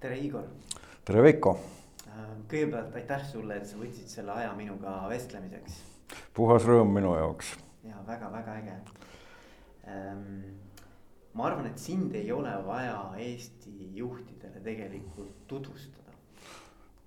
[0.00, 0.44] tere, Igor.
[1.04, 1.58] tere, Veiko.
[2.48, 5.80] kõigepealt aitäh sulle, et sa võtsid selle aja minuga vestlemiseks.
[6.34, 7.56] puhas rõõm minu jaoks.
[7.84, 8.76] ja väga-väga äge
[9.88, 10.54] ähm,.
[11.34, 16.07] ma arvan, et sind ei ole vaja Eesti juhtidele tegelikult tutvustada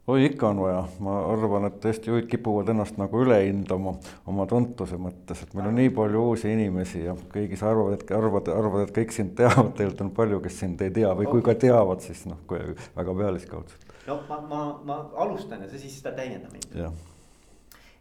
[0.08, 3.94] oi, ikka on vaja, ma arvan, et Eesti juhid kipuvad ennast nagu üle hindama
[4.30, 8.14] oma tuntuse mõttes, et meil on nii palju uusi inimesi ja kõigi sa arvad, et
[8.18, 11.46] arvad, arvad, et kõik sind teavad, tegelikult on palju, kes sind ei tea või kui
[11.46, 13.96] ka teavad, siis noh, väga pealiskaudselt.
[14.10, 17.02] no ma, ma, ma alustan ja sa siis seda täienda mind.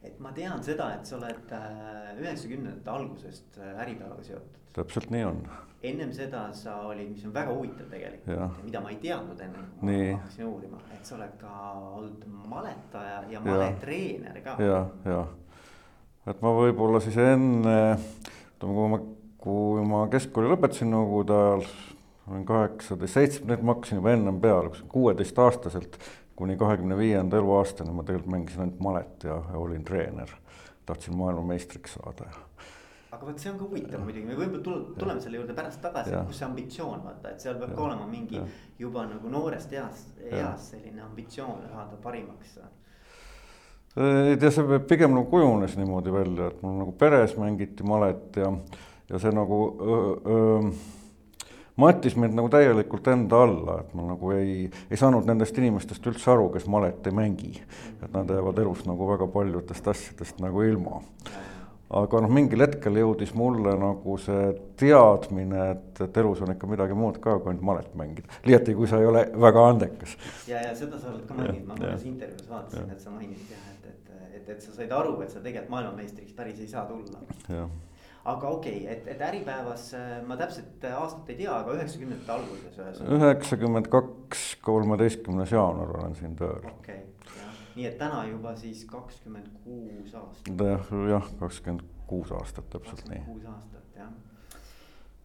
[0.03, 4.63] et ma tean seda, et sa oled äh, üheksakümnendate algusest äh, Äripäevaga seotud.
[4.73, 5.45] täpselt nii on
[5.83, 9.95] ennem seda sa olid, mis on väga huvitav tegelikult, mida ma ei teadnud enne, kui
[9.97, 11.53] ma hakkasin uurima, et sa oled ka
[11.97, 14.57] olnud maletaja ja maletreener ka.
[14.65, 15.23] ja, ja,
[16.29, 17.79] et ma võib-olla siis enne,
[18.57, 19.01] ütleme, kui ma,
[19.41, 21.65] kui ma keskkooli lõpetasin nõukogude ajal,
[22.31, 25.97] olin kaheksateist, seitsmeteist, ma hakkasin juba ennem peale, kuueteistaastaselt
[26.41, 30.29] kuni kahekümne viienda eluaastani ma tegelikult mängisin ainult malet ja, ja olin treener.
[30.87, 32.39] tahtsin maailmameistriks saada ja
[33.11, 36.13] aga vot see on ka huvitav muidugi, me võib-olla tuleme, tuleme selle juurde pärast tagasi,
[36.29, 37.79] kus see ambitsioon vaata, et seal peab ja.
[37.79, 38.45] ka olema mingi ja.
[38.79, 42.61] juba nagu noorest east, eas selline ambitsioon saada parimaks.
[43.97, 48.55] ei tea, see pigem nagu kujunes niimoodi välja, et mul nagu peres mängiti malet ja,
[49.11, 50.73] ja see nagu öö, öö,
[51.81, 56.31] mattis mind nagu täielikult enda alla, et ma nagu ei, ei saanud nendest inimestest üldse
[56.31, 57.55] aru, kes malet ei mängi.
[58.05, 61.03] et nad jäävad elus nagu väga paljudest asjadest nagu ilma
[61.91, 66.97] aga noh, mingil hetkel jõudis mulle nagu see teadmine, et, et elus on ikka midagi
[66.97, 68.31] muud ka, kui ainult malet mängida.
[68.47, 70.15] liiati, kui sa ei ole väga andekas.
[70.51, 73.69] ja, ja seda sa oled ka maininud, ma mõnes intervjuus vaatasin, et sa mainisid jah,
[73.75, 77.25] et, et, et, et sa said aru, et sa tegelikult maailmameistriks päris ei saa tulla.
[78.31, 79.91] aga okei okay,, et, et Äripäevas
[80.29, 83.19] ma täpselt aastat ei tea, aga üheksakümnendate alguses ühesõnaga.
[83.19, 86.71] üheksakümmend kaks, kolmeteistkümnes jaanuar olen siin tööl.
[86.71, 90.65] okei okay nii et täna juba siis kakskümmend kuus aastat.
[91.11, 93.23] jah, kakskümmend kuus aastat täpselt nii.
[93.27, 94.13] kuus aastat jah.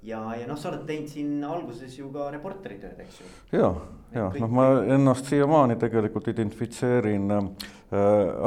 [0.02, 3.32] ja, ja noh, sa oled teinud siin alguses ju ka reporteri tööd, eks ju.
[3.60, 3.72] ja,
[4.16, 7.50] ja noh, ma ennast siiamaani tegelikult identifitseerin äh,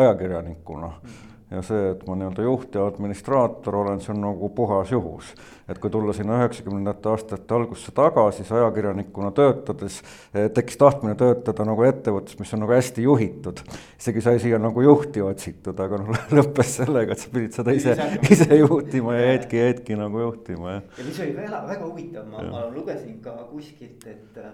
[0.04, 1.08] ajakirjanikuna mm.
[1.08, 5.30] -hmm ja see, et ma nii-öelda juht ja administraator olen, see on nagu puhas juhus.
[5.68, 9.98] et kui tulla sinna üheksakümnendate aastate algusse tagasi, siis ajakirjanikuna töötades
[10.34, 13.60] eh, tekkis tahtmine töötada nagu ettevõttes, mis on nagu hästi juhitud.
[14.00, 17.96] isegi sai siia nagu juhti otsitud, aga noh, lõppes sellega, et sa pidid seda ise,
[18.30, 20.98] ise juhtima ja hetki, hetki nagu juhtima, jah.
[20.98, 24.44] ja mis oli väga, väga huvitav, ma, ma lugesin ka kuskilt, et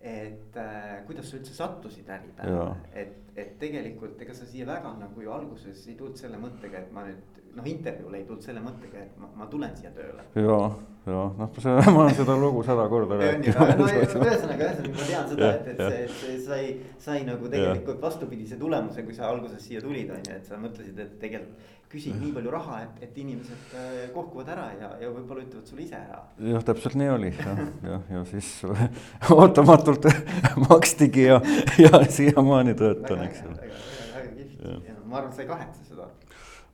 [0.00, 5.22] et äh, kuidas sa üldse sattusid Äripäeva, et, et tegelikult ega sa siia väga nagu
[5.22, 9.04] ju alguses ei tulnud selle mõttega, et ma nüüd noh, intervjuule ei tulnud selle mõttega,
[9.04, 10.24] et ma, ma tulen siia tööle.
[10.38, 10.58] ja,
[11.06, 13.82] ja noh, see, ma olen seda lugu sada korda rääkinud.
[13.86, 16.62] ühesõnaga, ühesõnaga ma tean seda, et, et see, see sai,
[17.08, 20.98] sai nagu tegelikult vastupidise tulemuse, kui sa alguses siia tulid, on ju, et sa mõtlesid,
[21.06, 25.42] et tegelikult küsid nii palju raha, et, et inimesed äh, kohkuvad ära ja, ja võib-olla
[25.42, 26.20] ütlevad sulle ise ära.
[26.52, 28.50] jah, täpselt nii oli jah, jah, ja siis
[29.34, 30.06] ootamatult
[30.68, 31.40] makstigi ja,
[31.82, 33.70] ja siiamaani töötan, eks ole.
[34.14, 36.08] väga kihvt ja ma arvan, et sa ei kahetse seda.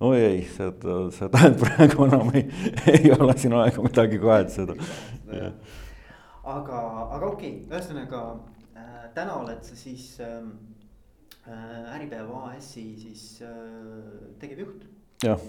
[0.09, 2.47] oi ei, seda, seda praegu enam ei,
[2.95, 4.79] ei ole siin aega midagi kahetseda.
[6.45, 6.81] aga,
[7.17, 8.25] aga okei okay,, ühesõnaga
[8.77, 10.53] äh, täna oled sa siis ähm,
[11.47, 13.55] äh, Äripäeva AS-i siis äh,
[14.43, 14.87] tegevjuht
[15.25, 15.41] jah.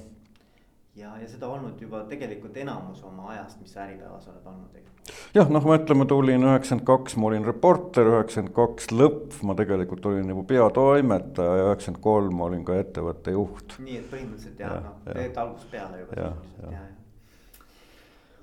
[0.98, 5.12] Ja, ja seda olnud juba tegelikult enamus oma ajast, mis sa Äripäevas oled olnud, eks.
[5.36, 10.08] jah, noh, ma ütleme, tulin üheksakümmend kaks, ma olin reporter, üheksakümmend kaks lõpp, ma tegelikult
[10.12, 13.78] olin juba peatoimetaja ja üheksakümmend kolm olin ka ettevõtte juht.
[13.84, 16.22] nii et põhimõtteliselt jah ja, noh, tegelikult algusest peale juba.
[16.22, 16.32] ja,
[16.64, 17.66] ja, ja.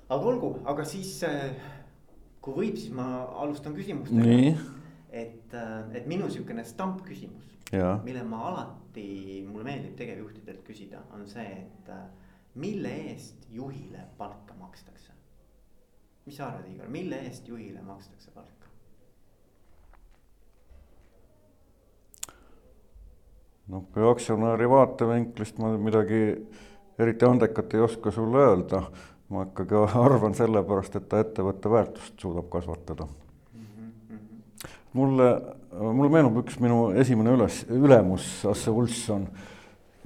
[0.09, 1.17] aga olgu, aga siis
[2.45, 3.09] kui võib, siis ma
[3.43, 4.55] alustan küsimustega.
[5.11, 5.59] et,
[5.95, 7.45] et minu sihukene stampküsimus
[8.05, 12.03] mille ma alati, mulle meeldib tegevjuhtidelt küsida, on see, et äh,
[12.55, 15.11] mille eest juhile palka makstakse?
[16.25, 18.69] mis sa arvad, Igor, mille eest juhile makstakse palka?
[23.67, 26.21] noh, kui aktsionäri vaatevinklist ma midagi
[26.99, 28.83] eriti andekat ei oska sulle öelda.
[29.29, 29.75] ma ikkagi
[30.05, 33.65] arvan sellepärast, et ta ettevõtte väärtust suudab kasvatada mm.
[33.65, 34.67] -hmm.
[34.93, 35.29] mulle
[35.75, 39.27] mulle meenub üks minu esimene üles, ülemus, Asse Ulsson,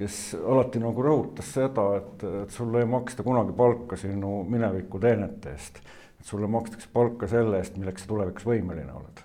[0.00, 5.54] kes alati nagu rõhutas seda, et, et sulle ei maksta kunagi palka sinu mineviku teenete
[5.56, 5.82] eest.
[6.20, 9.22] et sulle makstakse palka selle eest, milleks sa tulevikus võimeline oled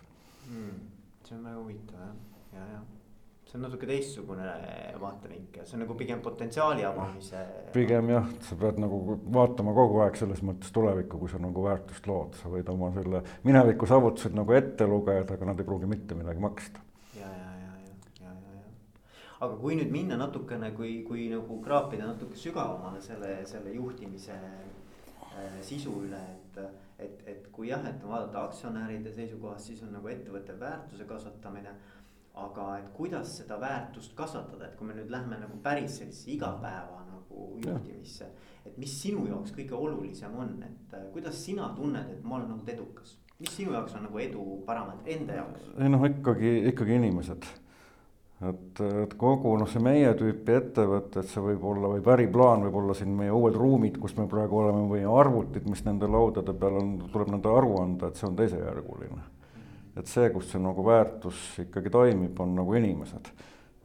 [0.49, 0.75] hmm,.
[1.23, 2.13] see on väga huvitav jah,
[2.59, 2.83] ja, ja
[3.55, 4.45] see on natuke teistsugune
[4.99, 7.43] vaatevinkel, see on nagu pigem potentsiaali avamise.
[7.73, 12.07] pigem jah, sa pead nagu vaatama kogu aeg selles mõttes tulevikku, kui sa nagu väärtust
[12.11, 16.17] lood, sa võid oma selle mineviku saavutused nagu ette lugeda, aga nad ei pruugi mitte
[16.19, 16.83] midagi maksta.
[17.15, 17.93] ja, ja, ja, ja,
[18.25, 18.67] ja, ja, ja.
[19.39, 25.61] Aga kui nüüd minna natukene, kui, kui nagu kraapida natuke sügavamale selle, selle juhtimise äh,
[25.61, 26.63] sisu üle, et
[26.95, 31.73] et, et kui jah, et vaadata aktsionäride seisukohast, siis on nagu ettevõtte väärtuse kasvatamine
[32.35, 37.03] aga et kuidas seda väärtust kasvatada, et kui me nüüd lähme nagu päris sellisesse igapäeva
[37.07, 38.27] nagu juhtimisse.
[38.65, 42.51] et mis sinu jaoks kõige olulisem on, et äh, kuidas sina tunned, et ma olen
[42.57, 43.17] olnud edukas?
[43.39, 45.69] mis sinu jaoks on nagu edu parameeter enda jaoks?
[45.77, 47.47] ei noh, ikkagi, ikkagi inimesed.
[48.41, 52.97] Et, et kogu noh, see meie tüüpi ettevõtted, see võib olla, võib äriplaan, võib olla
[52.97, 56.97] siin meie uued ruumid, kus me praegu oleme või arvutid, mis nende laudade peal on,
[57.13, 59.23] tuleb nende aru anda, et see on teisejärguline
[59.95, 63.31] et see, kus see nagu väärtus ikkagi toimib, on nagu inimesed.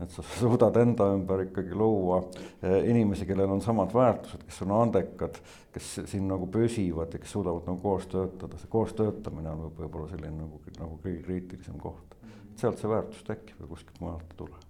[0.00, 2.22] et sa suudad enda ümber ikkagi luua
[2.62, 5.36] eh, inimesi, kellel on samad väärtused, kes on andekad,
[5.74, 10.08] kes siin nagu püsivad ja kes suudavad nagu koos töötada, see koos töötamine on võib-olla
[10.10, 12.09] selline nagu, nagu kõige kriitilisem koht.
[12.60, 14.60] Sealt see väärtus tekib ja kuskilt mujalt ei tule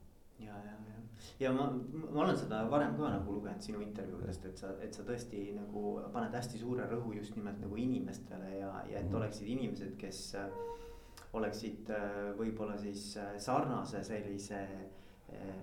[0.45, 1.01] ja, ja, ja,
[1.45, 1.69] ja ma,
[2.07, 5.97] ma olen seda varem ka nagu lugenud sinu intervjuudest, et sa, et sa tõesti nagu
[6.15, 9.21] paned hästi suure rõhu just nimelt nagu inimestele ja, ja et mhm.
[9.23, 10.49] oleksid inimesed, kes äh,
[11.39, 14.65] oleksid äh, võib-olla siis äh, sarnase sellise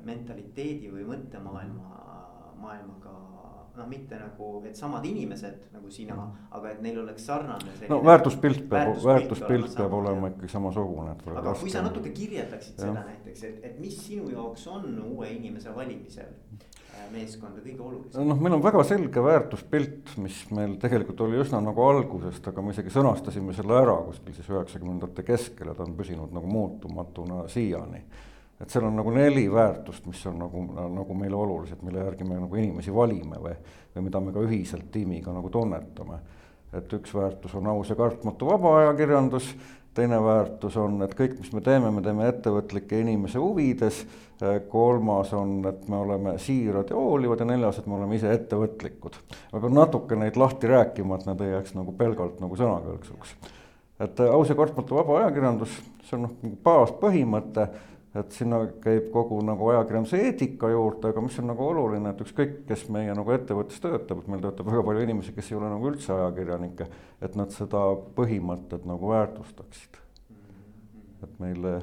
[0.08, 1.98] mentaliteedi või mõttemaailma,
[2.56, 3.12] maailmaga
[3.78, 6.18] noh, mitte nagu, et samad inimesed nagu sina,
[6.52, 7.76] aga et neil oleks sarnane.
[7.90, 11.18] no väärtuspilt peab, väärtuspilt peab olema ikkagi samasugune.
[11.36, 15.76] aga kui sa natuke kirjeldaksid seda näiteks, et, et mis sinu jaoks on uue inimese
[15.76, 16.34] valimisel
[17.12, 18.28] meeskonda kõige olulisem?
[18.28, 22.74] noh, meil on väga selge väärtuspilt, mis meil tegelikult oli üsna nagu algusest, aga me
[22.76, 28.04] isegi sõnastasime selle ära kuskil siis üheksakümnendate keskel ja ta on püsinud nagu muutumatuna siiani.
[28.62, 30.64] Et seal on nagu neli väärtust, mis on nagu,
[30.96, 33.54] nagu meile olulised, mille järgi me nagu inimesi valime või,
[33.96, 36.20] või mida me ka ühiselt tiimiga nagu tunnetame.
[36.74, 39.54] et üks väärtus on aus ja kartmatu vaba ajakirjandus
[39.98, 44.04] teine väärtus on, et kõik, mis me teeme, me teeme ettevõtlike inimese huvides,
[44.70, 49.18] kolmas on, et me oleme siirad ja hoolivad ja neljas, et me oleme ise ettevõtlikud.
[49.54, 53.34] ma pean natuke neid lahti rääkima, et nad ei jääks nagu pelgalt nagu sõnakõlksuks.
[54.06, 57.68] et aus ja kartmatu vaba ajakirjandus, see on noh, nagu baaspõhimõte,
[58.18, 62.56] et sinna käib kogu nagu ajakirjanduse eetika juurde, aga mis on nagu oluline, et ükskõik,
[62.70, 65.92] kes meie nagu ettevõttes töötab, et meil töötab väga palju inimesi, kes ei ole nagu
[65.92, 66.90] üldse ajakirjanikke,
[67.28, 67.84] et nad seda
[68.18, 70.02] põhimõtet nagu väärtustaksid.
[71.24, 71.80] et meile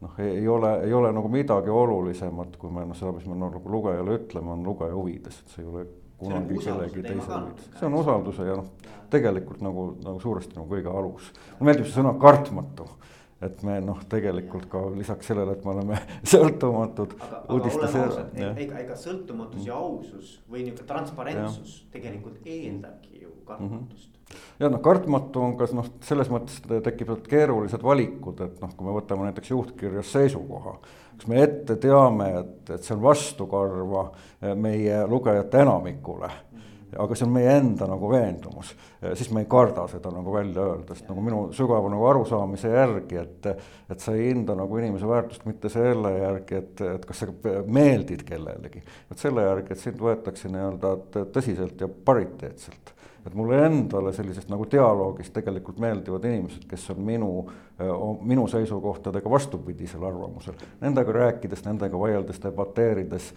[0.00, 3.60] noh, ei ole, ei ole nagu midagi olulisemat, kui me noh, seda, mis me nagu
[3.72, 5.84] lugejale ütleme, on lugeja huvides, et see ei ole
[6.18, 8.70] kunagi kellegi teise huvides, see on usalduse ja noh,
[9.12, 11.28] tegelikult nagu, nagu suuresti nagu kõige alus.
[11.58, 12.88] mulle meeldib see sõna kartmatu
[13.44, 15.98] et me noh, tegelikult ka lisaks sellele, et me oleme
[16.32, 17.14] sõltumatud.
[18.64, 21.90] ega, ega sõltumatus ja ausus või niisugune transparentsus ja.
[21.94, 24.24] tegelikult eeldabki ju kartmatust mm.
[24.32, 24.48] -hmm.
[24.64, 28.96] ja noh, kartmatu on ka noh, selles mõttes tekivad keerulised valikud, et noh, kui me
[28.98, 30.78] võtame näiteks juhtkirjas seisukoha.
[31.18, 34.08] kas me ette teame, et, et see on vastukarva
[34.54, 36.30] meie lugejate enamikule
[36.96, 38.72] aga see on meie enda nagu veendumus,
[39.18, 43.22] siis me ei karda seda nagu välja öelda, sest nagu minu sügava nagu arusaamise järgi,
[43.22, 43.48] et
[43.88, 47.30] et sa ei hinda nagu inimese väärtust mitte selle järgi, et, et kas sa
[47.66, 50.94] meeldid kellelegi, vaid selle järgi, et sind võetakse nii-öelda
[51.34, 52.94] tõsiselt ja pariteetselt
[53.26, 57.30] et mulle endale sellisest nagu dialoogist tegelikult meeldivad inimesed, kes on minu,
[58.26, 60.56] minu seisukohtadega vastupidisel arvamusel.
[60.80, 63.32] Nendega rääkides, nendega vaieldes, debateerides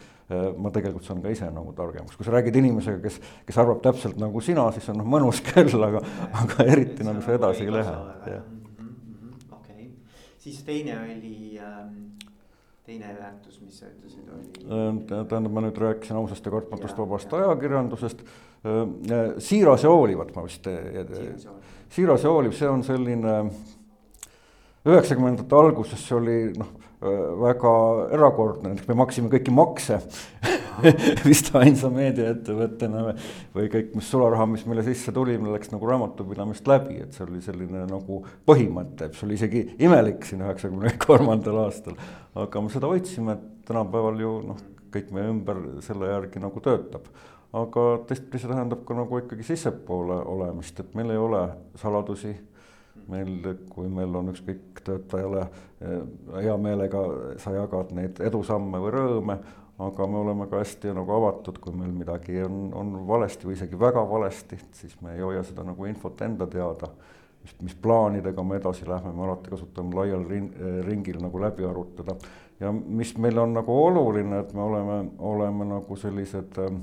[0.58, 4.22] ma tegelikult saan ka ise nagu targemaks, kui sa räägid inimesega, kes, kes arvab täpselt
[4.22, 6.04] nagu sina, siis on noh, mõnus küll, aga,
[6.44, 7.98] aga eriti nagu see edasi ei lähe.
[8.32, 9.92] Mhm, mhm, okei,
[10.40, 12.21] siis teine oli ähm
[12.86, 14.48] teine väärtus, mis sa ütlesid, oli?
[15.30, 18.24] tähendab, ma nüüd rääkisin ausast ja kartmatust vabast ajakirjandusest
[19.38, 20.68] siiras ja hoolivad ma vist.
[21.90, 23.36] siiras ja hooliv, see on selline
[24.86, 27.72] üheksakümnendate alguses oli noh, väga
[28.13, 29.98] erakordne, me maksime kõiki makse
[31.27, 33.03] vist ainsa meediaettevõttena
[33.55, 37.41] või kõik, mis sularaha, mis meile sisse tuli, läks nagu raamatupidamist läbi, et see oli
[37.46, 41.98] selline nagu põhimõte, see oli isegi imelik siin üheksakümne kolmandal aastal.
[42.36, 47.10] aga me seda hoidsime, et tänapäeval ju noh, kõik meie ümber selle järgi nagu töötab
[47.51, 51.41] aga teistpidi see tähendab ka nagu ikkagi sissepoole olemist, et meil ei ole
[51.79, 52.34] saladusi.
[53.12, 55.46] Meil, kui meil on ükskõik töötajale
[55.82, 55.98] eh,
[56.42, 57.02] hea meelega
[57.42, 59.38] sa jagad neid edusamme või rõõme,
[59.82, 63.80] aga me oleme ka hästi nagu avatud, kui meil midagi on, on valesti või isegi
[63.80, 66.92] väga valesti, siis me ei hoia seda nagu infot enda teada.
[67.42, 70.52] mis, mis plaanidega me edasi lähme, me alati kasutame laial ring,
[70.86, 72.16] ringil nagu läbi arutada.
[72.60, 76.82] ja mis meil on nagu oluline, et me oleme, oleme nagu sellised äh,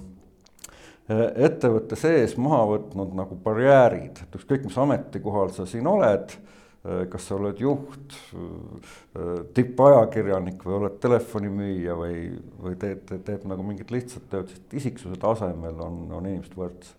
[1.08, 7.30] ettevõtte sees maha võtnud nagu barjäärid, et ükskõik, mis ametikohal sa siin oled äh,, kas
[7.30, 12.22] sa oled juht äh,, tippajakirjanik või oled telefonimüüja või,
[12.60, 16.98] või teed, teed, teed nagu mingit lihtsat tööd, siis isiksuse tasemel on, on inimesed võrdsed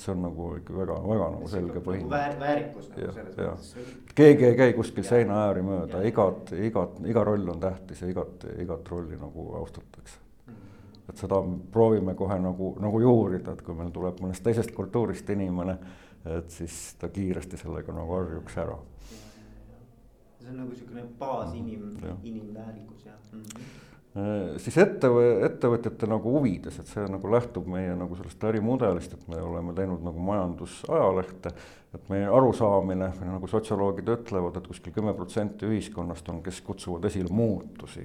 [0.00, 2.36] see on nagu ikka väga, väga nagu selge nagu põhimõte väär,.
[2.40, 3.74] väärikus nagu selles mõttes.
[4.16, 8.46] keegi ei käi kuskil seina ääri mööda, igat, igat, iga roll on tähtis ja igat,
[8.62, 10.54] igat rolli nagu austatakse mm.
[10.54, 10.89] -hmm.
[11.10, 11.40] Et seda
[11.72, 15.76] proovime kohe nagu, nagu juurida, et kui meil tuleb mõnest teisest kultuurist inimene,
[16.38, 18.78] et siis ta kiiresti sellega nagu harjuks ära.
[20.40, 23.42] see on nagu sihukene baas inim, inimväärikus jah mm.
[23.42, 23.78] -hmm
[24.58, 29.38] siis ettevõ-, ettevõtjate nagu huvides, et see nagu lähtub meie nagu sellest ärimudelist, et me
[29.42, 31.54] oleme teinud nagu majandusajalehte.
[31.94, 37.32] et meie arusaamine, nagu sotsioloogid ütlevad, et kuskil kümme protsenti ühiskonnast on, kes kutsuvad esile
[37.34, 38.04] muutusi.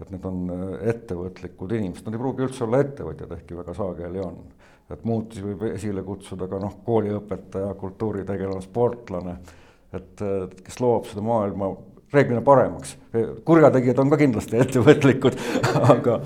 [0.00, 4.24] Et need on äh, ettevõtlikud inimesed, nad ei pruugi üldse olla ettevõtjad, ehkki väga sageli
[4.24, 4.42] on.
[4.90, 9.36] et muutusi võib esile kutsuda ka noh, kooliõpetaja, kultuuritegelane, sportlane
[9.94, 10.22] et
[10.64, 11.72] kes loob seda maailma
[12.12, 12.96] reeglina paremaks.
[13.44, 15.36] kurjategijad on ka kindlasti ettevõtlikud
[15.80, 16.20] aga,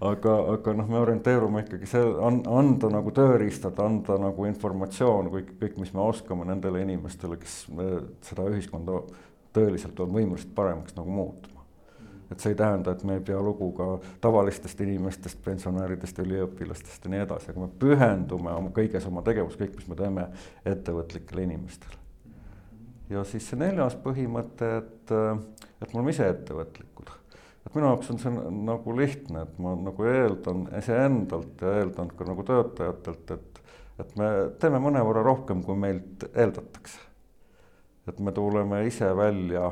[0.00, 5.76] aga, aga noh, me orienteerume ikkagi see, anda nagu tööriistad, anda nagu informatsioon, kõik, kõik,
[5.82, 7.62] mis me oskame nendele inimestele, kes
[8.28, 9.02] seda ühiskonda
[9.56, 11.55] tõeliselt on võimelised paremaks nagu muutma
[12.30, 13.90] et see ei tähenda, et me ei pea lugu ka
[14.24, 19.78] tavalistest inimestest, pensionäridest, üliõpilastest ja nii edasi, aga me pühendume oma kõiges oma tegevus, kõik,
[19.78, 20.26] mis me teeme
[20.66, 22.04] ettevõtlikele inimestele
[23.10, 25.12] ja siis see neljas põhimõte, et,
[25.82, 27.12] et me oleme ise ettevõtlikud.
[27.66, 28.32] et minu jaoks on see
[28.66, 33.60] nagu lihtne, et ma nagu eeldan iseendalt ja eeldan ka nagu töötajatelt, et,
[34.02, 34.30] et me
[34.62, 36.98] teeme mõnevõrra rohkem, kui meilt eeldatakse.
[38.06, 39.70] et me tuleme ise välja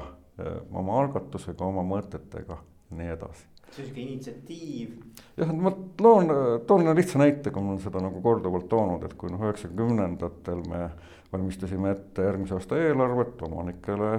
[0.73, 4.91] oma algatusega, oma mõtetega ja nii edasi see on sihuke initsiatiiv.
[5.37, 6.31] jah, ma loon,
[6.67, 10.88] toon lihtsa näite, kui ma olen seda nagu korduvalt toonud, et kui noh, üheksakümnendatel me
[11.33, 14.19] valmistasime ette järgmise aasta eelarvet omanikele,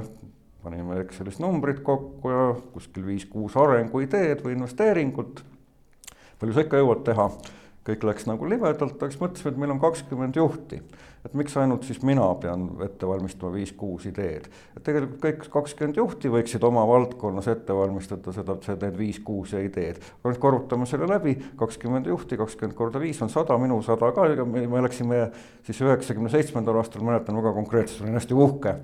[0.63, 5.43] panime Excelis numbrid kokku ja kuskil viis-kuus arenguideed või investeeringut.
[6.39, 7.29] palju sa ikka jõuad teha,
[7.88, 10.81] kõik läks nagu libedalt, aga siis mõtlesime, et meil on kakskümmend juhti.
[11.25, 14.48] Et miks ainult siis mina pean ette valmistama viis-kuus ideed.
[14.77, 20.01] et tegelikult kõik kakskümmend juhti võiksid oma valdkonnas ette valmistada seda, need viis-kuus ideed.
[20.25, 24.67] nüüd korrutame selle läbi, kakskümmend juhti, kakskümmend korda viis on sada, minu sada ka, me,
[24.67, 25.27] me läksime
[25.65, 28.79] siis üheksakümne seitsmendal aastal, mäletan väga konkreetselt, olin hästi uhke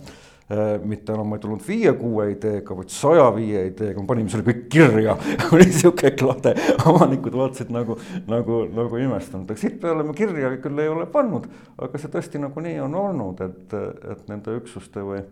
[0.84, 5.18] mitte enam ei tulnud viie-kuue ideega, vaid saja viie ideega, me panime selle kõik kirja.
[5.54, 6.56] Oli sihuke klade,
[6.92, 7.98] omanikud vaatasid nagu,
[8.32, 11.48] nagu, nagu imestanud, aga siit peale me kirja küll ei ole pannud,
[11.82, 13.78] aga see tõesti nagu nii on olnud, et,
[14.16, 15.24] et nende üksuste või,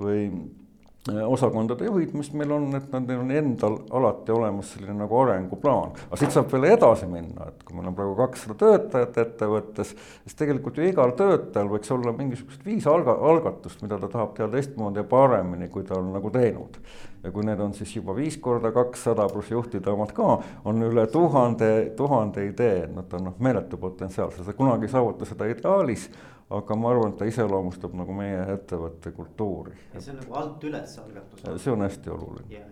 [0.00, 0.69] või Äh,
[1.08, 5.94] osakondade juhid, mis meil on, et nendel on endal alati olemas selline nagu arenguplaan.
[6.06, 9.94] aga siit saab veel edasi minna, et kui meil on praegu kakssada töötajat ettevõttes,
[10.26, 14.50] siis tegelikult ju igal töötajal võiks olla mingisugused viis alga-, algatust, mida ta tahab teha
[14.52, 16.76] teistmoodi ja paremini, kui ta on nagu teinud.
[17.22, 21.06] Ja kui need on siis juba viis korda kakssada pluss juhtide omad ka, on üle
[21.12, 26.08] tuhande, tuhande idee, et nad on noh, meeletu potentsiaal, sa kunagi ei saavuta seda ideaalis
[26.50, 29.76] aga ma arvan, et ta iseloomustab nagu meie ettevõtte kultuuri.
[29.94, 31.46] ja see on nagu alt üles algatus.
[31.62, 32.64] see on hästi oluline.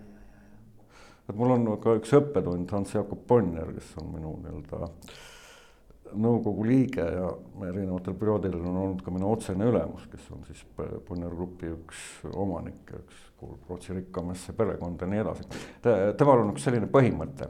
[1.29, 4.91] et mul on ka üks õppetund, Hans-Jakob Bonnier, kes on minu nii-öelda
[6.13, 7.29] nõukogu liige ja
[7.69, 12.93] erinevatel perioodidel on olnud ka minu otsene ülemus, kes on siis Bonnier Grupi üks omanik
[12.93, 15.45] ja üks kuulub Rootsi rikkamasse perekonda ja nii edasi.
[16.17, 17.49] temal on üks selline põhimõte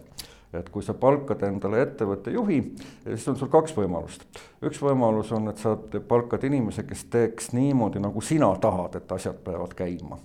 [0.53, 2.57] et kui sa palkad endale ettevõtte juhi,
[3.03, 4.23] siis on sul kaks võimalust.
[4.65, 9.37] üks võimalus on, et sa palkad inimese, kes teeks niimoodi, nagu sina tahad, et asjad
[9.45, 10.17] peavad käima.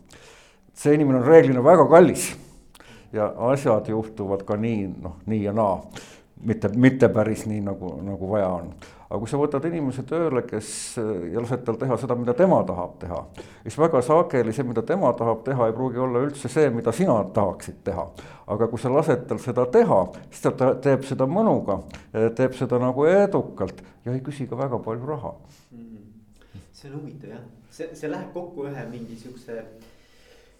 [0.74, 2.32] see inimene on reeglina väga kallis
[3.12, 5.76] ja asjad juhtuvad ka nii, noh, nii ja naa.
[6.44, 8.74] Mitte, mitte päris nii, nagu, nagu vaja on
[9.14, 12.96] aga kui sa võtad inimese tööle, kes ja lased tal teha seda, mida tema tahab
[12.98, 13.20] teha,
[13.62, 17.20] siis väga sageli see, mida tema tahab teha, ei pruugi olla üldse see, mida sina
[17.36, 18.08] tahaksid teha.
[18.50, 21.78] aga kui sa lased tal seda teha, siis ta teeb seda mõnuga,
[22.12, 25.32] teeb seda nagu edukalt ja ei küsi ka väga palju raha
[25.70, 25.78] mm.
[25.78, 26.60] -hmm.
[26.72, 29.62] see on huvitav jah, see, see läheb kokku ühe mingi siukse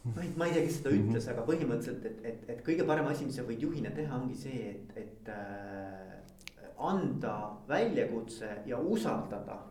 [0.05, 1.09] ma ei, ma ei tea, kes seda mhm.
[1.09, 4.37] ütles, aga põhimõtteliselt, et, et, et kõige parem asi, mis sa võid juhina teha, ongi
[4.37, 7.37] see, et, et äh, anda
[7.69, 9.63] väljakutse ja usaldada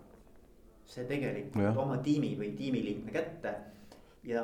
[0.90, 1.75] see tegelikult ja.
[1.80, 3.54] oma tiimi või tiimiliikme kätte.
[4.24, 4.44] ja,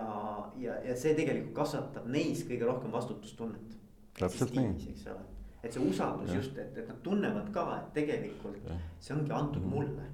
[0.59, 3.75] ja, ja see tegelikult kasvatab neis kõige rohkem vastutustunnet.
[4.19, 4.93] täpselt nii.
[4.93, 5.25] eks ole,
[5.63, 6.39] et see usaldus ja.
[6.39, 8.79] just, et, et nad tunnevad ka, et tegelikult ja.
[8.99, 9.75] see ongi antud mm.
[9.75, 10.07] mulle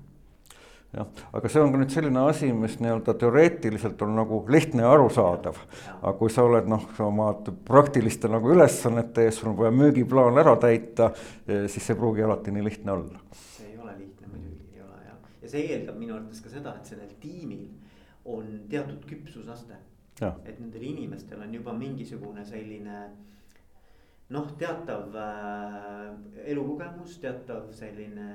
[0.95, 4.91] jah, aga see on ka nüüd selline asi, mis nii-öelda teoreetiliselt on nagu lihtne ja
[4.95, 5.57] arusaadav.
[6.01, 7.31] aga kui sa oled noh, oma
[7.67, 11.11] praktiliste nagu ülesannete ees, sul on vaja müügiplaan ära täita,
[11.47, 13.23] eh, siis see ei pruugi alati nii lihtne olla.
[13.41, 16.77] see ei ole lihtne muidugi ei ole jah, ja see eeldab minu arvates ka seda,
[16.79, 17.67] et sellel tiimil
[18.25, 19.81] on teatud küpsusaste.
[20.21, 23.01] et nendel inimestel on juba mingisugune selline
[24.29, 26.13] noh, teatav äh,
[26.53, 28.29] elukogemus, teatav selline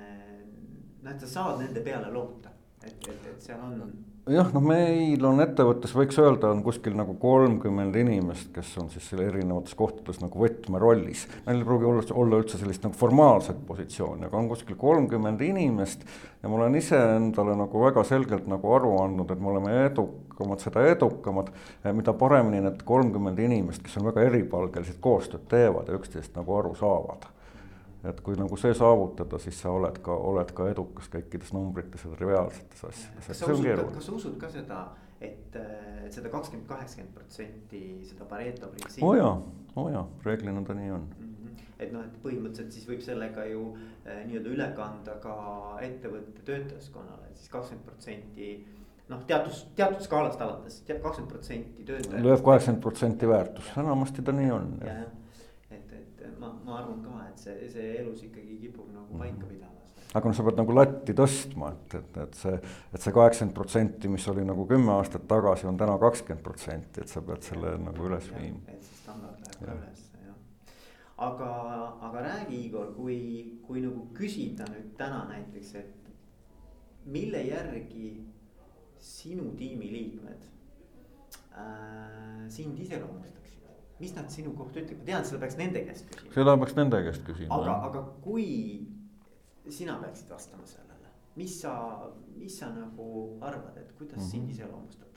[1.03, 2.53] noh, et sa saad nende peale loota,
[2.85, 3.93] et, et, et seal on.
[4.31, 9.09] jah, noh, meil on ettevõttes, võiks öelda, on kuskil nagu kolmkümmend inimest, kes on siis
[9.09, 11.25] seal erinevates kohtades nagu võtmerollis.
[11.47, 16.05] Neil ei pruugi olla, olla üldse sellist nagu formaalset positsiooni, aga on kuskil kolmkümmend inimest.
[16.43, 20.87] ja ma olen iseendale nagu väga selgelt nagu aru andnud, et me oleme edukamad, seda
[20.93, 21.51] edukamad,
[21.97, 26.77] mida paremini need kolmkümmend inimest, kes on väga eripalgelised, koostööd teevad ja üksteisest nagu aru
[26.79, 27.29] saavad
[28.05, 32.13] et kui nagu see saavutada, siis sa oled ka, oled ka edukas kõikides numbrites ja
[32.15, 33.27] triviaalsetes asjades.
[33.27, 34.81] kas sa usud, kas sa usud ka seda,
[35.21, 39.05] et, et seda kakskümmend, kaheksakümmend protsenti seda Pareto printsiipi?
[39.05, 39.35] oo oh jaa,
[39.77, 41.37] oo oh jaa, reeglina ta nii on mm.
[41.37, 41.63] -hmm.
[41.79, 43.69] et noh, et põhimõtteliselt siis võib sellega ju
[44.07, 45.37] eh, nii-öelda üle kanda ka
[45.85, 48.53] ettevõtte töötajaskonnale, siis kakskümmend protsenti
[49.11, 52.23] noh, teatud, teatud skaalast alates, kakskümmend protsenti töötajat.
[52.25, 54.77] lööb kaheksakümmend protsenti väärtust, enamasti ta nii on.
[54.87, 55.21] jah, et
[56.71, 59.53] ma, arvan ka, et see, see elus ikkagi kipub nagu paika mhm.
[59.53, 59.81] pidama
[60.15, 62.57] aga noh, sa pead nagu latti tõstma, et, et, et see,
[62.91, 67.13] et see kaheksakümmend protsenti, mis oli nagu kümme aastat tagasi, on täna kakskümmend protsenti, et
[67.13, 68.63] sa pead selle ja, nagu üles viima.
[68.67, 70.41] et see standard läheb ka üles, jah.
[71.29, 71.53] aga,
[72.09, 73.21] aga räägi, Igor, kui,
[73.67, 78.15] kui nagu küsida nüüd täna näiteks, et mille järgi
[79.01, 80.49] sinu tiimiliikmed
[81.55, 83.40] äh, sind iseloomustavad?
[84.01, 86.33] Mis nad sinu kohta ütlevad, ma tean, seda peaks nende käest küsima.
[86.39, 87.59] seda peaks nende käest küsima.
[87.59, 88.49] aga, aga kui
[89.69, 91.75] sina peaksid vastama sellele, mis sa,
[92.41, 94.31] mis sa nagu arvad, et kuidas mm -hmm.
[94.31, 95.05] sind iseloomustab?
[95.05, 95.11] Äh,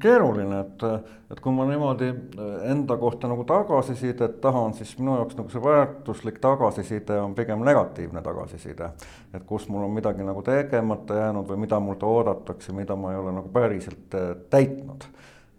[0.00, 0.84] keeruline, et,
[1.30, 5.62] et kui ma niimoodi äh, enda kohta nagu tagasisidet tahan, siis minu jaoks nagu see
[5.62, 8.90] väärtuslik tagasiside on pigem negatiivne tagasiside.
[9.34, 13.20] et kus mul on midagi nagu tegemata jäänud või mida mult oodatakse, mida ma ei
[13.20, 15.04] ole nagu päriselt äh, täitnud.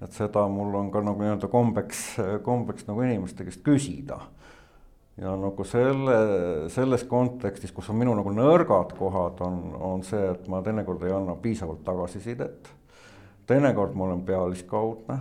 [0.01, 2.05] et seda mul on ka nagu nii-öelda kombeks,
[2.43, 4.23] kombeks nagu inimeste käest küsida
[5.21, 6.15] ja nagu selle,
[6.73, 11.13] selles kontekstis, kus on minu nagu nõrgad kohad, on, on see, et ma teinekord ei
[11.13, 12.79] anna piisavalt tagasisidet
[13.47, 15.17] teinekord ma olen pealiskaudne,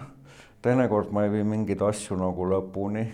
[0.63, 3.07] teinekord ma ei vii mingeid asju nagu lõpuni.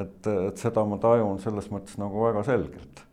[0.00, 3.04] et, et seda ma tajun selles mõttes nagu väga selgelt.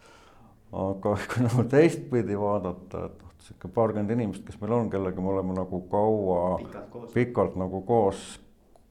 [0.72, 5.34] aga kui nagu teistpidi vaadata, et noh, sihuke paarkümmend inimest, kes meil on, kellega me
[5.36, 6.58] oleme nagu kaua,
[7.14, 8.40] pikalt, nagu koos,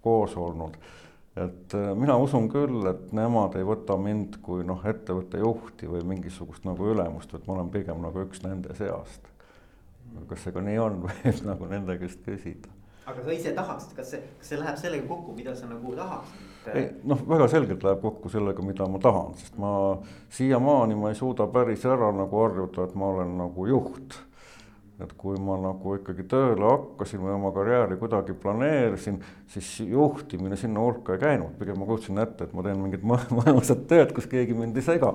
[0.05, 0.79] koos olnud
[1.37, 6.01] et äh, mina usun küll, et nemad ei võta mind kui noh, ettevõtte juhti või
[6.15, 9.29] mingisugust nagu ülemust, et ma olen pigem nagu üks nende seast
[10.29, 12.73] kas see ka nii on, võib nagu nende käest küsida.
[13.07, 16.53] aga sa ise tahaksid, kas see, kas see läheb sellega kokku, mida sa nagu tahaksid?
[16.75, 19.73] ei noh, väga selgelt läheb kokku sellega, mida ma tahan, sest ma
[20.35, 24.19] siiamaani ma ei suuda päris ära nagu harjuda, et ma olen nagu juht
[25.03, 29.19] et kui ma nagu ikkagi tööle hakkasin või oma karjääri kuidagi planeerisin,
[29.53, 33.05] siis juhtimine sinna hulka ei käinud, pigem ma kujutasin ette, et ma teen mingit
[33.39, 35.13] mõnusat tööd, kus keegi mind ei sega.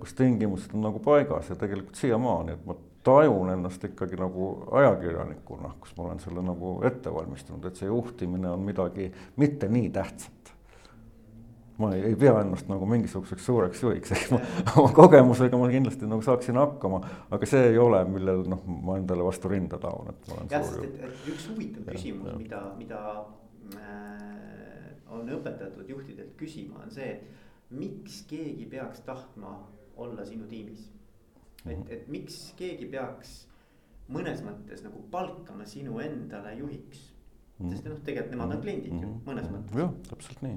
[0.00, 2.74] kus tingimused on nagu paigas ja tegelikult siiamaani, et ma
[3.06, 4.48] tajun ennast ikkagi nagu
[4.80, 9.92] ajakirjanikuna, kus ma olen selle nagu ette valmistanud, et see juhtimine on midagi mitte nii
[9.94, 10.32] tähtsat.
[11.78, 14.40] ma ei, ei pea ennast nagu mingisuguseks suureks juhiks, eks ma
[14.80, 17.02] oma kogemusega ma kindlasti nagu saaksin hakkama,
[17.36, 20.64] aga see ei ole, millel noh, ma endale vastu rinda taon, et ma olen jah,
[20.64, 23.02] sest et, et üks huvitav küsimus, mida, mida
[23.76, 29.58] äh, on õpetatud juhtidelt küsima, on see, et miks keegi peaks tahtma
[30.00, 30.95] olla sinu tiimis
[31.66, 31.92] et, mhm.
[31.92, 33.36] et miks keegi peaks
[34.12, 37.12] mõnes mõttes nagu palkama sinu endale juhiks.
[37.56, 37.70] Mhm.
[37.72, 39.20] sest noh, tegelikult nemad on kliendid ju mhm.
[39.24, 39.78] mõnes mõttes.
[39.80, 40.56] jah, täpselt nii.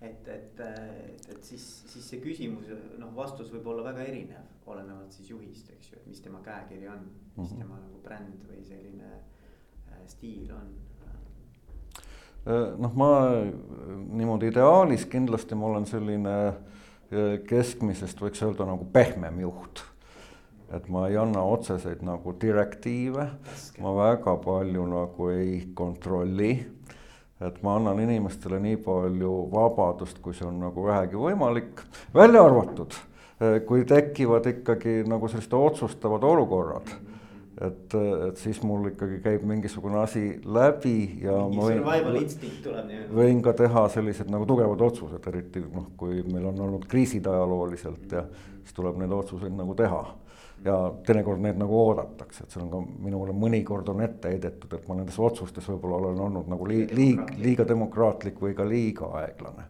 [0.00, 2.68] et, et, et, et siis, siis see küsimus,
[3.00, 6.88] noh, vastus võib olla väga erinev, olenevalt siis juhist, eks ju, et mis tema käekiri
[6.88, 7.62] on, mis mm -hmm.
[7.64, 10.70] tema nagu bränd või selline äh, stiil on
[12.46, 13.10] äh, noh, ma
[14.06, 19.82] niimoodi ideaalis kindlasti ma olen selline äh, keskmisest võiks öelda nagu pehmem juht
[20.74, 23.26] et ma ei anna otseseid nagu direktiive,
[23.82, 26.66] ma väga palju nagu ei kontrolli.
[27.44, 31.82] et ma annan inimestele nii palju vabadust, kui see on nagu vähegi võimalik,
[32.14, 32.94] välja arvatud,
[33.40, 36.94] eh, kui tekivad ikkagi nagu sellised otsustavad olukorrad
[37.60, 37.94] et,
[38.28, 41.84] et siis mul ikkagi käib mingisugune asi läbi ja Mingi ma võin,
[43.14, 48.18] võin ka teha sellised nagu tugevad otsused, eriti noh, kui meil on olnud kriisid ajalooliselt
[48.18, 48.24] ja
[48.64, 50.02] siis tuleb neid otsuseid nagu teha.
[50.64, 54.86] Ja teinekord neid nagu oodatakse, et see on ka minule mõnikord on ette heidetud, et
[54.88, 59.66] ma nendes otsustes võib-olla olen olnud nagu lii-, liig-, liiga demokraatlik või ka liiga aeglane.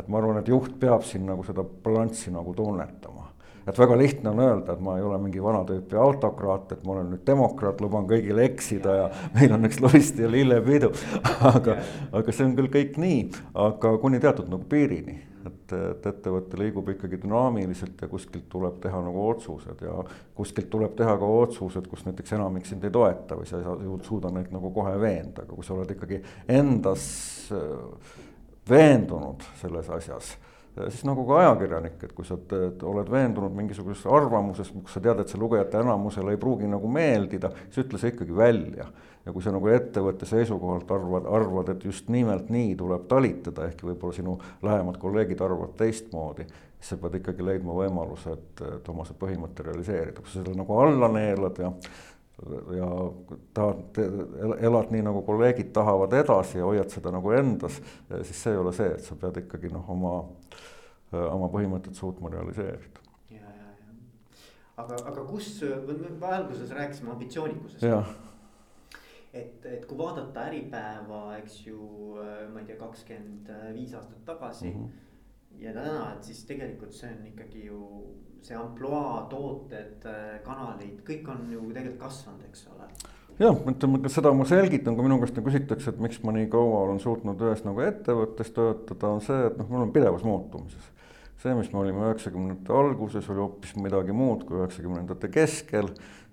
[0.00, 3.29] et ma arvan, et juht peab siin nagu seda balanssi nagu tunnetama
[3.70, 6.96] et väga lihtne on öelda, et ma ei ole mingi vana tüüpi autokraat, et ma
[6.96, 10.90] olen nüüd demokraat, luban kõigil eksida ja meil on üks lust ja lillepidu.
[11.52, 11.80] aga,
[12.20, 13.20] aga see on küll kõik nii,
[13.66, 19.00] aga kuni teatud nagu piirini, et, et ettevõte liigub ikkagi dünaamiliselt ja kuskilt tuleb teha
[19.06, 20.02] nagu otsused ja
[20.36, 23.78] kuskilt tuleb teha ka otsused, kus näiteks enamik sind ei toeta või sa ei saa,
[24.06, 26.20] suuda neid nagu kohe veenda, aga kui sa oled ikkagi
[26.58, 27.08] endas
[27.54, 28.14] äh,
[28.70, 30.34] veendunud selles asjas
[30.88, 35.22] siis nagu ka ajakirjanik, et kui sa teed, oled veendunud mingisuguses arvamuses, kus sa tead,
[35.22, 38.90] et see lugejate enamusele ei pruugi nagu meeldida, siis ütle see ikkagi välja.
[39.20, 43.84] ja kui sa nagu ettevõtte seisukohalt arvad, arvad, et just nimelt nii tuleb talitada, ehkki
[43.90, 46.46] võib-olla sinu lähemad kolleegid arvavad teistmoodi,
[46.78, 50.56] siis sa pead ikkagi leidma võimaluse, et, et oma see põhimõte realiseerida, kui sa selle
[50.56, 51.68] nagu alla neelad ja
[52.76, 52.88] ja
[53.54, 53.98] tahad,
[54.60, 57.80] elad nii, nagu kolleegid tahavad edasi ja hoiad seda nagu endas,
[58.22, 60.14] siis see ei ole see, et sa pead ikkagi noh, oma
[61.10, 63.02] Äh, oma põhimõtet suutma realiseerida.
[63.34, 64.42] ja, ja, ja.
[64.78, 65.48] aga, aga kus,
[65.88, 67.82] me alguses rääkisime ambitsioonikusest.
[69.34, 71.80] et, et kui vaadata Äripäeva, eks ju,
[72.22, 74.84] äh, ma ei tea, kakskümmend viis aastat tagasi mm.
[74.84, 75.06] -hmm
[75.60, 77.80] ja täna, et siis tegelikult see on ikkagi ju
[78.44, 82.88] see ampluaa, tooted, äh, kanalid, kõik on ju tegelikult kasvanud, eks ole
[83.40, 86.86] jah, ütleme seda ma selgitan, kui minu käest nagu küsitakse, et miks ma nii kaua
[86.86, 90.88] olen suutnud ühes nagu ettevõttes töötada, on see, et noh, me oleme pidevas muutumises
[91.40, 95.88] see, mis me olime üheksakümnendate alguses, oli hoopis midagi muud kui üheksakümnendate keskel.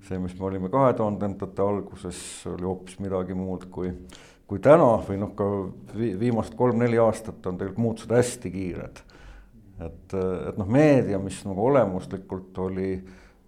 [0.08, 3.90] see, mis me olime kahe tuhandendate alguses, oli hoopis midagi muud kui,
[4.48, 5.48] kui täna või noh, ka
[5.98, 9.02] viimased kolm-neli aastat on tegelikult muutused hästi kiired.
[9.86, 12.92] Et, et noh, meedia, mis nagu olemuslikult oli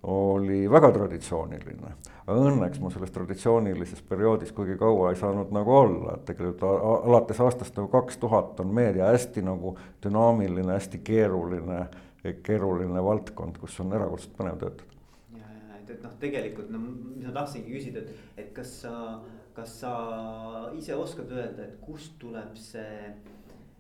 [0.04, 1.94] oli väga traditsiooniline.
[2.30, 6.64] õnneks ma selles traditsioonilises perioodis kuigi kaua ei saanud nagu olla, et tegelikult
[7.10, 11.82] alates aastast nagu kaks tuhat on meedia hästi nagu dünaamiline, hästi keeruline,
[12.44, 15.02] keeruline valdkond, kus on erakordselt põnev töötada.
[15.34, 18.94] ja, ja et, et noh, tegelikult no mis ma tahtsingi küsida, et, et kas sa,
[19.58, 19.94] kas sa
[20.78, 23.10] ise oskad öelda, et kust tuleb see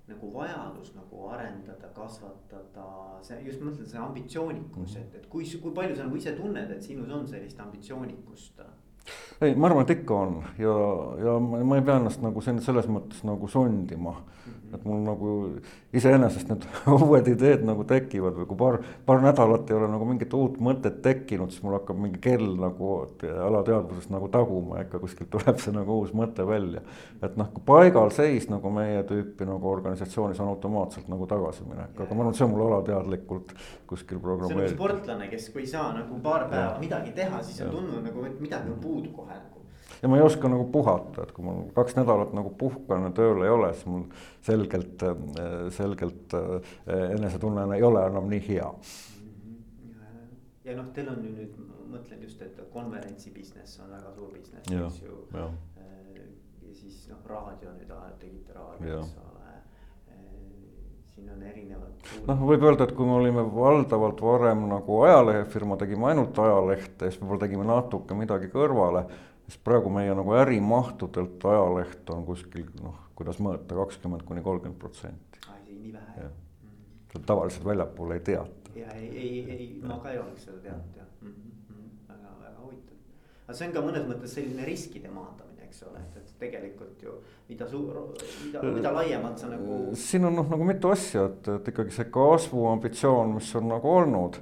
[0.10, 2.90] nagu vajadus nagu arendada, kasvatada,
[3.26, 6.86] see just mõtlen see ambitsioonikus, et, et kui, kui palju sa nagu ise tunned, et
[6.86, 8.62] sinus on sellist ambitsioonikust?
[9.42, 10.76] Ei, ma arvan, et ikka on ja,
[11.24, 14.16] ja ma, ei pea ennast nagu selles mõttes nagu sundima.
[14.70, 14.76] -hmm.
[14.76, 15.30] et mul nagu
[15.94, 20.34] iseenesest need uued ideed nagu tekivad või kui paar, paar nädalat ei ole nagu mingit
[20.38, 22.92] uut mõtet tekkinud, siis mul hakkab mingi kell nagu
[23.46, 26.84] alateadvuses nagu taguma, ikka kuskilt tuleb see nagu uus mõte välja.
[27.22, 32.24] et noh, kui paigalseis nagu meie tüüpi nagu organisatsioonis on automaatselt nagu tagasiminek, aga ma
[32.24, 33.54] arvan, et see on mul alateadlikult
[33.90, 34.78] kuskil programmeeritud.
[34.78, 36.80] see on nagu sportlane, kes, kui ei saa nagu paar päeva ja.
[36.82, 39.64] midagi teha, siis on tundnud nagu, et midagi on puudu kohe nagu.
[40.02, 43.44] Ja ma ei oska nagu puhata, et kui mul kaks nädalat nagu puhkan ja tööl
[43.44, 44.06] ei ole, siis mul
[44.48, 45.04] selgelt,
[45.76, 46.36] selgelt
[46.88, 48.70] enesetunne ei ole enam nii hea.
[50.70, 51.58] ja noh, teil on ju nüüd,
[51.90, 55.20] mõtlen just, et konverentsi business on väga suur business, eks ju.
[55.36, 55.50] ja
[56.80, 59.39] siis noh, raadio nüüd tegite raadio, eks ole
[61.20, 62.12] siin on erinevad.
[62.28, 67.22] noh, võib öelda, et kui me olime valdavalt varem nagu ajalehefirma, tegime ainult ajalehte, siis
[67.22, 69.06] võib-olla tegime natuke midagi kõrvale
[69.50, 75.42] sest praegu meie nagu ärimahtudelt ajaleht on kuskil noh, kuidas mõõta, kakskümmend kuni kolmkümmend protsenti.
[75.66, 77.26] nii vähe jah mm.?
[77.26, 78.74] tavaliselt väljapoole ei teata.
[78.76, 81.88] ja ei, ei, ei, ma ka ei oleks seda teadnud jah mm -hmm.
[82.10, 82.98] väga, väga huvitav.
[83.48, 87.18] aga see on ka mõnes mõttes selline riskide maandamine, eks ole, et, et tegelikult ju
[87.50, 88.00] mida suur,
[88.46, 89.82] mida, mida laiemalt sa nagu.
[89.98, 94.42] siin on noh, nagu mitu asja, et, et ikkagi see kasvuambitsioon, mis on nagu olnud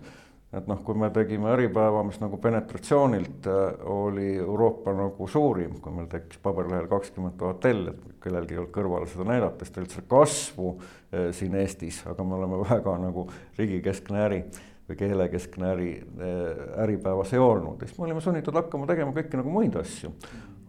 [0.58, 5.94] et noh, kui me tegime Äripäeva, mis nagu penetratsioonilt äh, oli Euroopa nagu suurim, kui
[5.94, 9.84] meil tekkis paberlehel kakskümmend tuhat telli, et kellelgi ei olnud kõrvale seda näidata, siis ta
[9.84, 13.28] üldse kasvu äh, siin Eestis, aga me oleme väga nagu
[13.60, 14.42] riigikeskne äri
[14.88, 19.52] või keelekeskne äri äh, Äripäevas ei olnud siis me olime sunnitud hakkama tegema kõiki nagu
[19.52, 20.14] muid asju.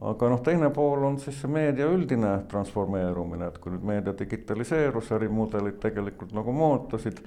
[0.01, 5.11] Aga noh, teine pool on siis see meedia üldine transformeerumine, et kui nüüd meedia digitaliseerus,
[5.17, 7.19] ärimudelid tegelikult nagu muutusid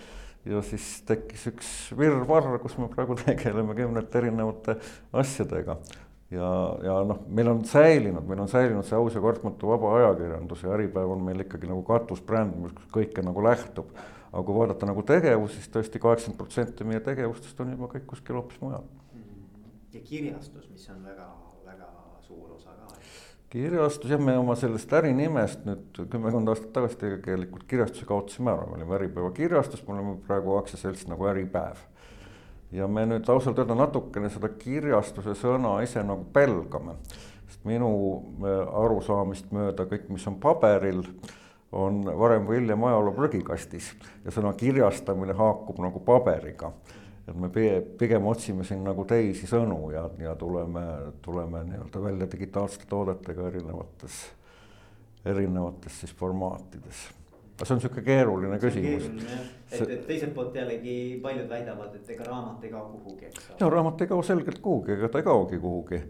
[0.48, 4.78] ja siis tekkis üks virvarr, kus me praegu tegeleme kümnete erinevate
[5.24, 5.78] asjadega.
[6.32, 6.54] ja,
[6.88, 10.72] ja noh, meil on säilinud, meil on säilinud see aus ja kartmatu vaba ajakirjandus ja
[10.78, 13.92] Äripäev on meil ikkagi nagu katusbränd, mis kõike nagu lähtub.
[14.32, 18.40] aga kui vaadata nagu tegevusi, siis tõesti kaheksakümmend protsenti meie tegevustest on juba kõik kuskil
[18.40, 18.88] hoopis mujal
[19.92, 21.28] ja kirjastus, mis on väga
[22.32, 22.96] suur osa ka.
[23.50, 28.80] kirjastus jah, me oma sellest ärinimest nüüd kümmekond aastat tagasi tegelikult kirjastuse kaotasime ära, me
[28.80, 31.84] olime Äripäeva kirjastus, me oleme praegu aktsiaselts nagu Äripäev.
[32.72, 36.96] ja me nüüd ausalt öelda natukene seda kirjastuse sõna ise nagu pelgame,
[37.50, 37.92] sest minu
[38.46, 41.04] äh, arusaamist mööda kõik, mis on paberil
[41.72, 43.94] on varem või hiljem ajaloo prügikastis
[44.26, 46.74] ja sõna kirjastamine haakub nagu paberiga
[47.28, 47.50] et me
[48.00, 50.84] pigem otsime siin nagu teisi sõnu ja, ja tuleme,
[51.22, 54.22] tuleme nii-öelda välja digitaalsete toodetega erinevates,
[55.26, 57.04] erinevates siis formaatides.
[57.56, 59.08] aga see on niisugune keeruline küsimus.
[59.72, 63.62] et, et teiselt poolt jällegi paljud väidavad, et ega raamat ei kao kuhugi, eks ole.
[63.62, 66.02] no raamat ei kao selgelt kuhugi, ega ta ei kaogi kuhugi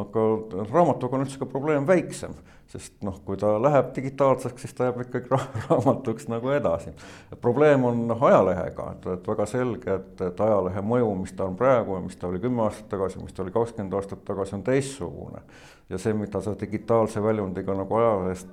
[0.00, 0.26] aga
[0.70, 2.34] raamatuga on üldse ka probleem väiksem,
[2.70, 6.92] sest noh, kui ta läheb digitaalseks, siis ta jääb ikkagi ra raamatuks nagu edasi.
[7.40, 11.56] probleem on noh, ajalehega, et, et väga selge, et, et ajalehe mõju, mis ta on
[11.58, 14.66] praegu ja mis ta oli kümme aastat tagasi, mis ta oli kakskümmend aastat tagasi, on
[14.66, 15.44] teistsugune.
[15.90, 18.46] ja see, mida sa digitaalse väljundiga nagu ajalehes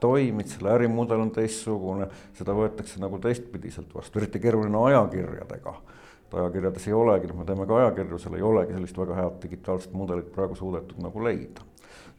[0.00, 5.74] toimid, selle ärimudel on teistsugune, seda võetakse nagu teistpidiselt vastu, eriti keeruline ajakirjadega
[6.34, 9.96] ajakirjades ei olegi, noh, me teeme ka ajakirju, seal ei olegi sellist väga head digitaalset
[9.96, 11.64] mudelit praegu suudetud nagu leida.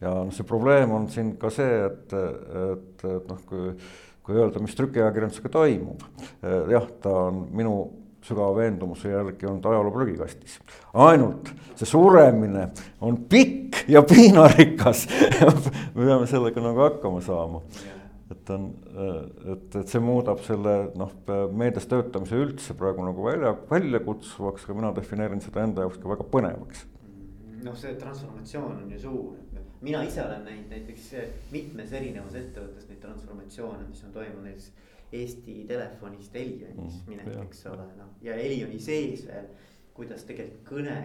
[0.00, 3.72] ja noh, see probleem on siin ka see, et, et, et noh, kui,
[4.26, 6.04] kui öelda, mis trükiajakirjandusega toimub,
[6.72, 7.78] jah, ta on minu
[8.28, 10.58] sügava veendumuse järgi olnud ajaloo prügikastis.
[10.92, 12.68] ainult see suremine
[13.00, 15.06] on pikk ja piinarikas
[15.94, 17.62] me peame sellega nagu hakkama saama
[18.30, 18.68] et on,
[19.54, 21.14] et, et see muudab selle noh,
[21.56, 26.26] meedias töötamise üldse praegu nagu välja, väljakutsuvaks, aga mina defineerin seda enda jaoks ka väga
[26.34, 26.84] põnevaks.
[27.64, 31.08] noh, see transformatsioon on ju suur, mina ise olen näinud näiteks
[31.54, 34.70] mitmes erinevas ettevõttes neid transformatsioone, mis on toimunud näiteks
[35.12, 38.10] Eesti Telefonist Elionis mm, minek, eks ole, noh.
[38.20, 39.46] Ja Elioni sees veel
[39.98, 40.96] kuidas tegelikult kõne,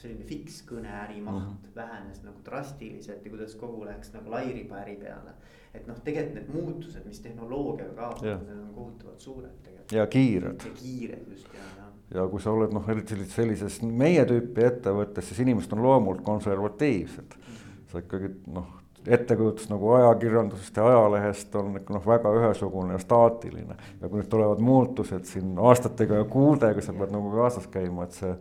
[0.00, 1.74] selline fikskõne ärimaht mm -hmm.
[1.76, 5.34] vähenes nagu drastiliselt ja kuidas kogu läks nagu lairiba äri peale.
[5.74, 9.92] et noh, tegelikult need muutused, mis tehnoloogiaga kaasnevad, need on kohutavalt suured tegelikult.
[9.92, 10.64] ja kiired.
[10.64, 11.86] ja kiired just ja, ja.
[12.20, 17.36] ja kui sa oled noh, eriti sellises meie tüüpi ettevõttes, siis inimesed on loomult konservatiivsed
[17.36, 17.54] mm.
[17.54, 17.90] -hmm.
[17.92, 23.76] sa ikkagi noh ettekujutus nagu ajakirjandusest ja ajalehest on ikka noh, väga ühesugune ja staatiline.
[24.00, 28.18] ja kui nüüd tulevad muutused siin aastatega ja kuudega, sa pead nagu kaasas käima, et
[28.18, 28.32] see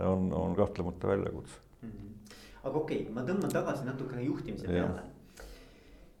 [0.00, 1.90] on, on kahtlemata väljakutse mm.
[1.90, 2.34] -hmm.
[2.62, 5.02] aga okei okay,, ma tõmban tagasi natukene juhtimise peale.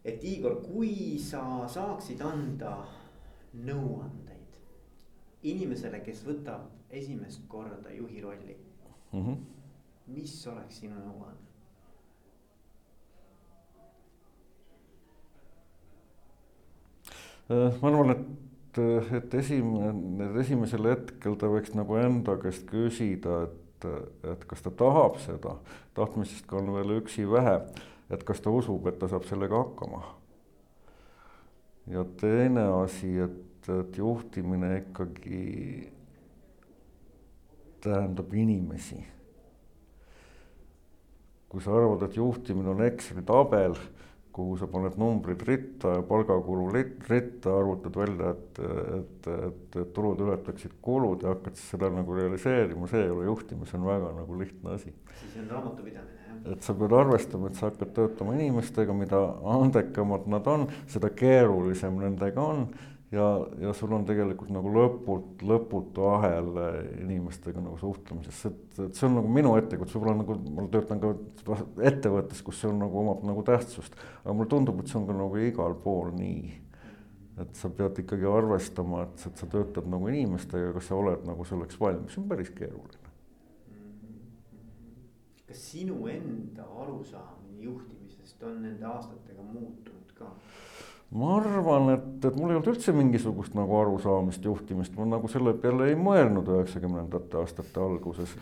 [0.04, 2.76] et Igor, kui sa saaksid anda
[3.54, 4.60] nõuandeid
[5.42, 8.56] inimesele, kes võtab esimest korda juhi rolli
[9.12, 9.26] mm.
[9.26, 9.36] -hmm.
[10.06, 11.46] mis oleks sinu nõuanne?
[17.48, 18.80] Ma arvan, et,
[19.14, 23.88] et esimene, esimesel hetkel ta võiks nagu enda käest küsida, et,
[24.32, 25.56] et kas ta tahab seda,
[25.94, 27.60] tahtmisest ka on veel üksi vähe,
[28.10, 30.02] et kas ta usub, et ta saab sellega hakkama.
[31.86, 35.92] ja teine asi, et, et juhtimine ikkagi
[37.80, 39.04] tähendab inimesi.
[41.48, 43.76] kui sa arvad, et juhtimine on Exceli tabel
[44.36, 48.60] kuhu sa paned numbrid ritta ja palgakulu ritta, arvutad välja, et,
[48.98, 53.30] et, et, et tulud ületaksid kulud ja hakkad siis seda nagu realiseerima, see ei ole
[53.30, 54.92] juhtimine, see on väga nagu lihtne asi.
[55.22, 56.42] siis on raamatupidamine, jah.
[56.52, 59.22] et sa pead arvestama, et sa hakkad töötama inimestega, mida
[59.56, 62.68] andekamad nad on, seda keerulisem nendega on
[63.12, 66.50] ja, ja sul on tegelikult nagu lõput, lõputu ahel
[67.04, 71.12] inimestega nagu suhtlemises, et, et see on nagu minu ettekujutус, võib-olla nagu ma töötan ka
[71.86, 73.98] ettevõttes, kus see on nagu omab nagu tähtsust.
[74.24, 76.62] aga mulle tundub, et see on ka nagu igal pool nii.
[77.36, 81.44] et sa pead ikkagi arvestama, et, et sa töötad nagu inimestega, kas sa oled nagu
[81.44, 83.02] selleks valmis, see on päris keeruline.
[85.46, 90.32] kas sinu enda arusaamine juhtimisest on nende aastatega muutunud ka?
[91.14, 95.54] Ma arvan, et, et mul ei olnud üldse mingisugust nagu arusaamist juhtimist, ma nagu selle
[95.60, 98.34] peale ei mõelnud üheksakümnendate aastate alguses.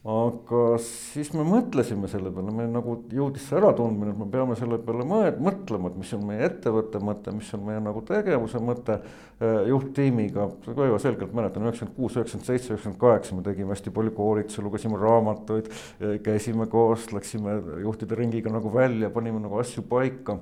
[0.00, 4.78] aga siis me mõtlesime selle peale, meil nagu jõudis see äratundmine, et me peame selle
[4.80, 9.60] peale mõtlema, et mis on meie ettevõtte mõte, mis on meie nagu tegevuse mõte eh,
[9.68, 10.48] juhttiimiga.
[10.70, 15.04] väga selgelt mäletan, üheksakümmend kuus, üheksakümmend seitse, üheksakümmend kaheksa me tegime hästi palju koolitusi, lugesime
[15.04, 15.68] raamatuid,
[16.00, 20.40] eh, käisime koos, läksime juhtide ringiga nagu välja, panime nagu asju paika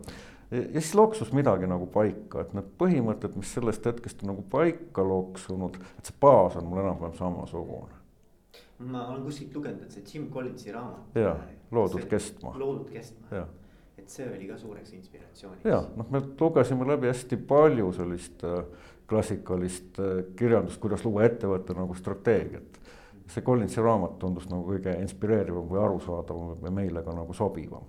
[0.50, 5.04] ja siis loksus midagi nagu paika, et need põhimõtted, mis sellest hetkest on nagu paika
[5.04, 7.94] loksunud, et see baas on mul enam-vähem samasugune.
[8.78, 11.14] ma olen kuskilt lugenud, et see Jim Collinsi raamat.
[11.14, 11.36] jaa,
[11.70, 12.54] Loodud kestma.
[12.56, 13.46] loodud kestma,
[13.98, 15.64] et see oli ka suureks inspiratsiooniks.
[15.64, 18.62] jaa, noh, me lugesime läbi hästi palju sellist äh,
[19.08, 22.78] klassikalist äh, kirjandust, kuidas luua ettevõtte nagu strateegiat
[23.28, 27.84] see Collinsi raamat tundus nagu kõige inspireerivam või arusaadavam või meile ka nagu sobivam.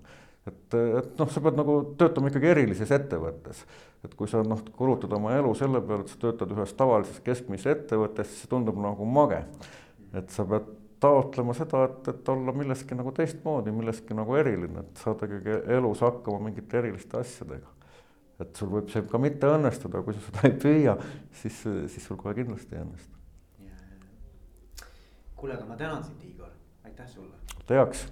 [0.47, 3.63] Et, et noh, sa pead nagu töötama ikkagi erilises ettevõttes.
[4.05, 7.73] et kui sa noh, kulutad oma elu selle peale, et sa töötad ühes tavalises keskmises
[7.73, 9.41] ettevõttes, siis see tundub nagu mage.
[10.13, 15.03] et sa pead taotlema seda, et, et olla milleski nagu teistmoodi, milleski nagu eriline, et
[15.03, 17.75] saada ikkagi elus hakkama mingite eriliste asjadega.
[18.39, 20.95] et sul võib see ka mitte õnnestuda, kui sa seda ei püüa,
[21.41, 23.15] siis, siis sul kohe kindlasti ei õnnestu.
[25.35, 27.35] kuule, aga ma tänan sind, Igor, aitäh sulle.
[27.67, 28.07] teaks